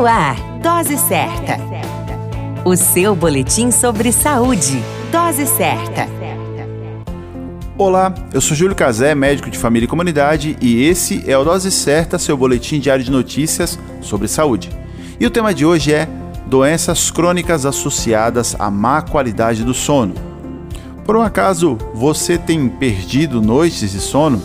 [0.00, 1.58] No ar, Dose Certa.
[2.64, 4.82] O seu boletim sobre saúde.
[5.12, 6.08] Dose Certa.
[7.76, 11.70] Olá, eu sou Júlio Cazé, médico de família e comunidade, e esse é o Dose
[11.70, 14.70] Certa, seu boletim diário de notícias sobre saúde.
[15.20, 16.08] E o tema de hoje é
[16.46, 20.14] doenças crônicas associadas à má qualidade do sono.
[21.04, 24.42] Por um acaso, você tem perdido noites de sono?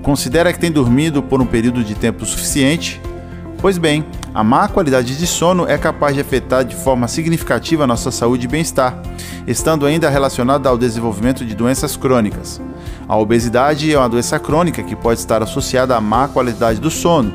[0.00, 3.00] Considera que tem dormido por um período de tempo suficiente?
[3.58, 8.12] Pois bem, a má qualidade de sono é capaz de afetar de forma significativa nossa
[8.12, 8.96] saúde e bem-estar,
[9.46, 12.60] estando ainda relacionada ao desenvolvimento de doenças crônicas.
[13.08, 17.32] A obesidade é uma doença crônica que pode estar associada à má qualidade do sono,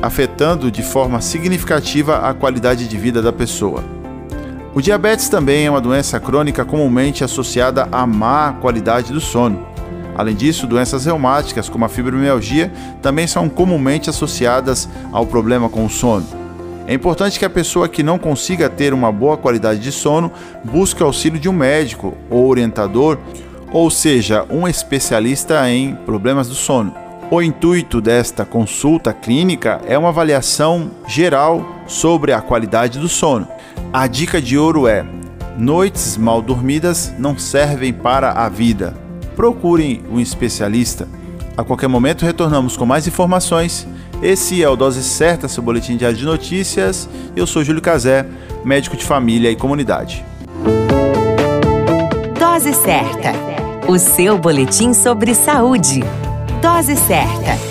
[0.00, 3.84] afetando de forma significativa a qualidade de vida da pessoa.
[4.74, 9.66] O diabetes também é uma doença crônica comumente associada à má qualidade do sono.
[10.16, 15.90] Além disso, doenças reumáticas, como a fibromialgia, também são comumente associadas ao problema com o
[15.90, 16.26] sono.
[16.88, 20.32] É importante que a pessoa que não consiga ter uma boa qualidade de sono
[20.64, 23.18] busque o auxílio de um médico ou orientador,
[23.70, 26.92] ou seja, um especialista em problemas do sono.
[27.30, 33.46] O intuito desta consulta clínica é uma avaliação geral sobre a qualidade do sono.
[33.92, 35.04] A dica de ouro é:
[35.56, 39.08] noites mal dormidas não servem para a vida
[39.38, 41.06] procurem um especialista.
[41.56, 43.86] A qualquer momento retornamos com mais informações.
[44.22, 47.08] Esse é o Dose Certa, seu boletim diário de notícias.
[47.36, 48.26] Eu sou Júlio Cazé,
[48.64, 50.24] médico de família e comunidade.
[52.38, 53.32] Dose Certa,
[53.86, 56.02] o seu boletim sobre saúde.
[56.60, 57.67] Dose Certa.